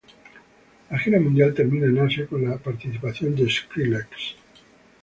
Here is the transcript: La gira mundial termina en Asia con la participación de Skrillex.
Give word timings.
La 0.89 0.97
gira 0.97 1.19
mundial 1.19 1.53
termina 1.53 1.85
en 1.85 1.99
Asia 1.99 2.25
con 2.25 2.43
la 2.49 2.57
participación 2.57 3.35
de 3.35 3.47
Skrillex. 3.47 4.35